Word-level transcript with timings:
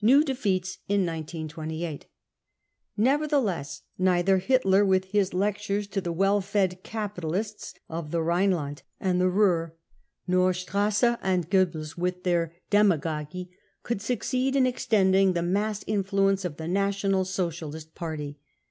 New 0.00 0.24
Defeats 0.24 0.78
in 0.88 1.00
1928. 1.04 2.06
Nevertheless, 2.96 3.82
neither 3.98 4.38
Hitler 4.38 4.86
with 4.86 5.04
his 5.12 5.34
lectures 5.34 5.86
to 5.88 6.00
the" 6.00 6.12
well 6.20 6.40
fed 6.40 6.82
capitalists 6.82 7.74
95 7.90 7.98
of 8.06 8.10
the 8.10 8.18
RhinSland 8.20 8.78
and 8.98 9.20
the 9.20 9.28
Ruhr, 9.28 9.74
nor 10.26 10.52
Strasser 10.52 11.18
and 11.20 11.50
Goebbels 11.50 11.94
with 11.98 12.22
their 12.22 12.54
dema 12.70 12.98
gogy, 12.98 13.50
could 13.82 14.00
succeed 14.00 14.56
in 14.56 14.66
extending 14.66 15.34
the 15.34 15.42
mass 15.42 15.84
influence 15.86 16.46
of 16.46 16.56
the 16.56 16.68
National 16.68 17.26
Socialist 17.26 17.94
Party. 17.94 18.38